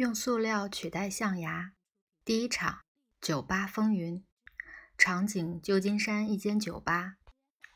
[0.00, 1.74] 用塑料取代象牙，
[2.24, 2.80] 第一场
[3.20, 4.24] 酒吧风云。
[4.96, 7.18] 场景：旧金山一间酒吧。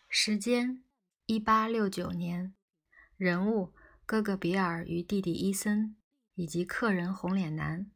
[0.09, 0.83] 时间：
[1.27, 2.55] 一八六九年。
[3.19, 3.75] 人物：
[4.07, 5.97] 哥哥比尔与弟弟伊森，
[6.35, 7.91] 以及客人红脸男。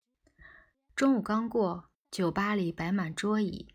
[0.94, 3.74] 中午刚过，酒吧里摆满桌椅，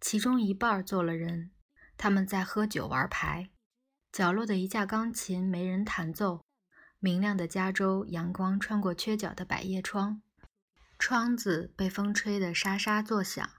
[0.00, 1.50] 其中一半坐了人，
[1.96, 3.50] 他们在喝酒玩牌。
[4.12, 6.44] 角落的一架钢琴没人弹奏。
[7.02, 10.20] 明亮的加州阳光穿过缺角的百叶窗，
[10.98, 13.50] 窗子被风吹得沙沙作响，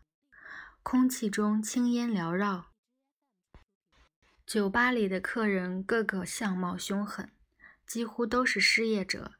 [0.83, 2.67] 空气中青烟缭绕。
[4.45, 7.31] 酒吧里的客人个个相貌凶狠，
[7.87, 9.31] 几乎都是失业者，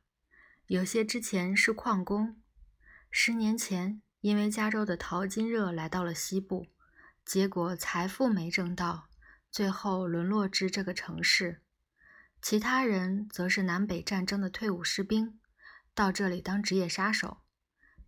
[0.65, 2.41] 有些之前是矿工，
[3.12, 6.65] 十年前因为加州的淘金热来到了西部，
[7.23, 9.09] 结果财富没挣到，
[9.52, 11.62] 最后沦落至这个城市。
[12.41, 15.40] 其他人则是南北战争的退伍士兵，
[15.94, 17.38] 到这里当职业杀手。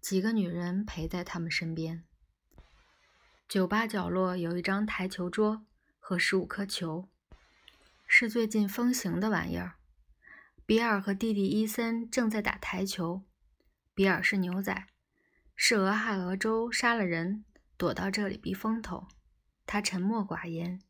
[0.01, 2.03] 几个女人陪在他们身边。
[3.47, 5.65] 酒吧角落有一张台球桌
[5.99, 7.07] 和十五颗球，
[8.07, 9.75] 是最近风行的玩意儿。
[10.65, 13.23] 比尔和弟弟伊森正在打台球。
[13.93, 14.87] 比尔是牛仔，
[15.55, 17.45] 是俄亥俄州杀了人，
[17.77, 19.07] 躲到这里避风头。
[19.67, 20.81] 他沉默寡言，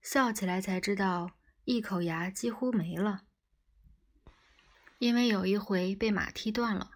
[0.00, 1.37] 笑起来才知道。
[1.68, 3.24] 一口牙几乎没了，
[4.98, 6.92] 因为有一回被马踢断了。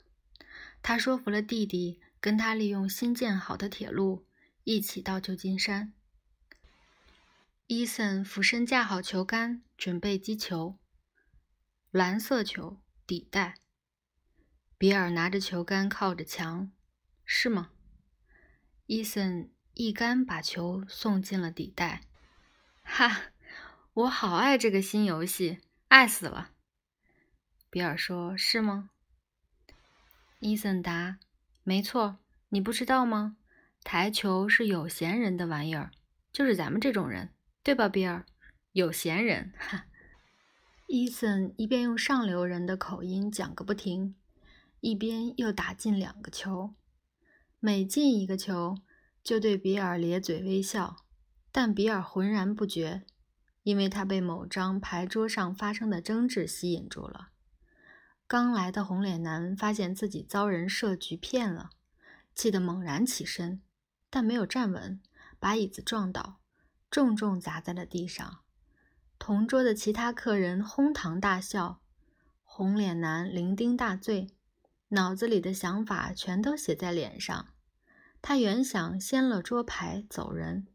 [0.82, 4.24] 他说服了弟弟，跟他利用新建好的铁路
[4.64, 5.92] 一起到旧金山。
[7.66, 10.78] 伊森俯身架好球杆，准备击球。
[11.90, 13.56] 蓝色球底袋。
[14.78, 16.72] 比尔拿着球杆靠着墙，
[17.26, 17.72] 是吗？
[18.86, 22.06] 伊森一杆把球送进了底袋。
[22.82, 23.31] 哈。
[23.94, 26.52] 我好爱这个新游戏，爱死了。
[27.68, 28.88] 比尔说：“是吗？”
[30.40, 31.18] 伊森答
[31.62, 32.16] ：“没错，
[32.48, 33.36] 你不知道吗？
[33.84, 35.90] 台球是有闲人的玩意儿，
[36.32, 38.24] 就是咱们这种人，对吧，比尔？
[38.72, 39.84] 有闲人。”哈。
[40.86, 44.14] 伊森一边用上流人的口音讲个不停，
[44.80, 46.72] 一边又打进两个球，
[47.60, 48.78] 每进一个球
[49.22, 51.04] 就对比尔咧嘴微笑，
[51.50, 53.02] 但比尔浑然不觉。
[53.62, 57.28] 因为他被某张牌桌上发生的争执吸引住了。
[58.26, 61.70] 刚来的红脸男发现自己遭人设局骗了，
[62.34, 63.60] 气得猛然起身，
[64.08, 65.00] 但没有站稳，
[65.38, 66.38] 把椅子撞倒，
[66.90, 68.38] 重重砸在了地上。
[69.18, 71.80] 同桌的其他客人哄堂大笑，
[72.42, 74.30] 红脸男伶仃大醉，
[74.88, 77.48] 脑子里的想法全都写在脸上。
[78.20, 80.66] 他原想掀了桌牌走人，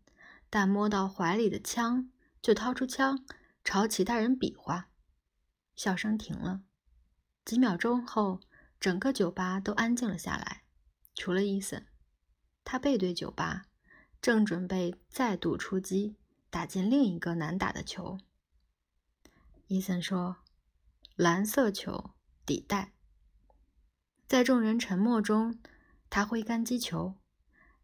[0.49, 2.09] 但摸到怀里的枪。
[2.47, 3.25] 就掏出枪
[3.61, 4.87] 朝其他人比划，
[5.75, 6.61] 笑声停了。
[7.43, 8.39] 几秒钟后，
[8.79, 10.63] 整个酒吧都安静了下来，
[11.13, 11.85] 除了伊森，
[12.63, 13.65] 他背对酒吧，
[14.21, 16.15] 正准备再度出击，
[16.49, 18.17] 打进另一个难打的球。
[19.67, 20.37] 伊森说
[21.17, 22.11] ：“蓝色球
[22.45, 22.93] 底袋。”
[24.25, 25.59] 在众人沉默中，
[26.09, 27.17] 他挥杆击球，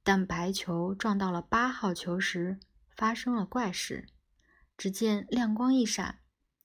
[0.03, 2.61] 但白球撞到了八号球时，
[2.95, 4.07] 发生了怪事。
[4.77, 6.19] 只见亮光一闪，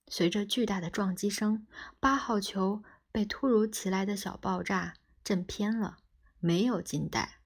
[0.08, 1.66] 随着巨大的撞击声，
[2.00, 2.82] 八号球
[3.12, 5.98] 被突如其来的小爆炸震偏了，
[6.40, 7.40] 没有进袋。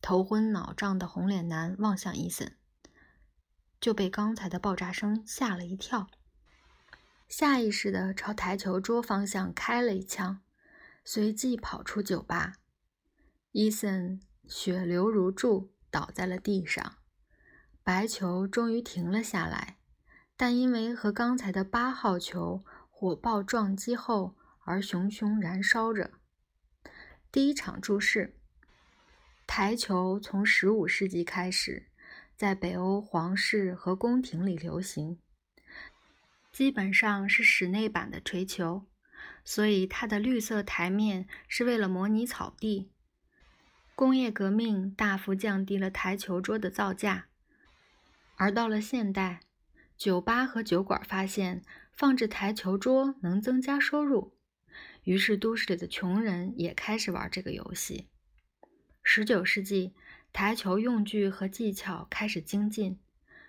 [0.00, 2.56] 头昏脑胀的红脸男望向伊森，
[3.80, 6.08] 就被刚才的爆炸声吓了一跳，
[7.28, 10.40] 下意识地朝台球桌方向开了一枪，
[11.04, 12.54] 随即跑出酒吧。
[13.52, 16.98] 伊森血流如注，倒在了地上。
[17.88, 19.78] 白球终于停了下来，
[20.36, 26.10] 但因为和刚才的八号球火爆撞击后而熊熊燃烧着。
[27.32, 28.36] 第一场注释：
[29.46, 31.86] 台球从15世纪开始
[32.36, 35.18] 在北欧皇室和宫廷里流行，
[36.52, 38.84] 基本上是室内版的锤球，
[39.46, 42.92] 所以它的绿色台面是为了模拟草地。
[43.94, 47.24] 工业革命大幅降低了台球桌的造价。
[48.38, 49.40] 而到了现代，
[49.96, 54.32] 酒吧和酒馆发现放置台球桌能增加收入，
[55.02, 58.06] 于是都市里的穷人也开始玩这个游戏。
[59.02, 59.92] 十九世纪，
[60.32, 63.00] 台球用具和技巧开始精进。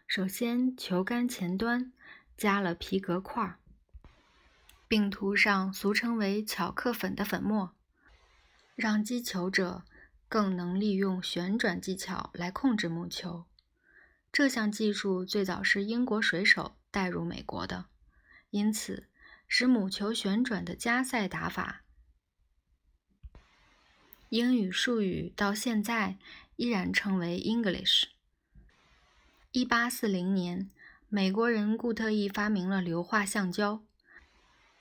[0.07, 1.93] 首先，球杆前端
[2.35, 3.57] 加了皮革块，
[4.87, 7.75] 并涂上俗称为巧克粉的粉末，
[8.75, 9.83] 让击球者
[10.27, 13.45] 更能利用旋转技巧来控制木球。
[14.31, 17.85] 这项技术最早是英国水手带入美国的，
[18.51, 19.07] 因此
[19.47, 21.83] 使母球旋转的加塞打法
[24.29, 26.17] 英语术语到现在
[26.55, 28.05] 依然称为 English。
[29.51, 30.69] 一八四零年，
[31.09, 33.83] 美国人固特异发明了硫化橡胶，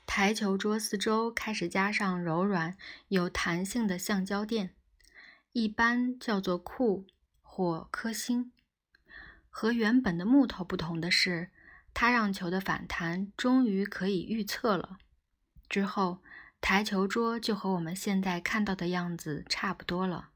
[0.05, 2.77] 台球桌四周开始加上柔软
[3.09, 4.75] 有弹性的橡胶垫，
[5.53, 7.07] 一般叫做库
[7.41, 8.53] 或颗星。
[9.61, 11.51] 和原本的木头不同的是，
[11.93, 14.99] 它让球的反弹终于可以预测了。
[15.69, 16.23] 之后，
[16.61, 20.29] 台球桌就和我们现在看到的样子差不多了。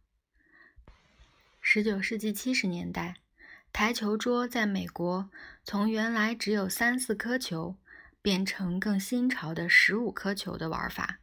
[1.60, 3.18] 十九世纪七十年代。
[3.72, 5.30] 台球桌在美国
[5.62, 7.76] 从原来只有三四颗球，
[8.20, 11.20] 变成更新潮的十五颗球的玩法。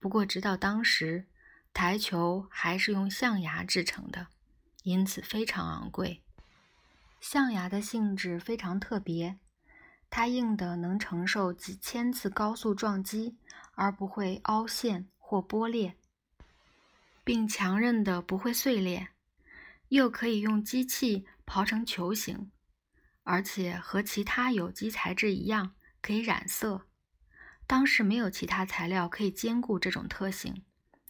[0.00, 1.26] 不过，直到当时，
[1.74, 4.28] 台球还是用象牙制成的，
[4.82, 6.22] 因此非常昂贵。
[7.20, 9.38] 象牙的性质非常特别，
[10.10, 13.36] 它硬的能承受几千次高速撞击
[13.74, 15.96] 而不会凹陷或剥裂，
[17.24, 19.08] 并强韧的不会碎裂，
[19.88, 21.26] 又可以用机器。
[21.50, 22.50] 刨成球形，
[23.22, 26.82] 而且和其他有机材质一样可以染色。
[27.66, 30.62] 当时没有其他材料可以兼顾这种特性，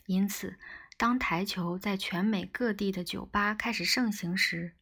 [0.06, 0.56] 因此
[0.96, 4.76] 当台球在全美各地的酒吧开始盛行时，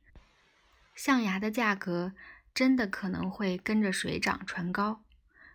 [0.96, 2.14] 象牙的价格
[2.52, 5.04] 真的可能会跟着水涨船高。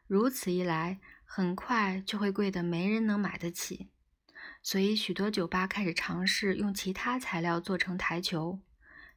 [0.08, 3.90] 如此一来，很快就会贵得没人能买得起。
[4.62, 8.60] 所以，许多酒吧开始尝试用其他材料做成台球。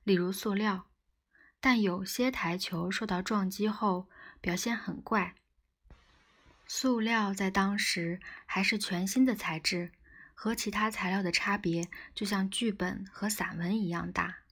[0.02, 0.86] 例如塑料，
[1.60, 4.08] 但有些台球受到撞击后
[4.40, 5.34] 表现很怪。
[6.66, 9.92] 塑料在当时还是全新的材质，
[10.34, 14.43] 和其他材料的差别就像剧本和散文一样大。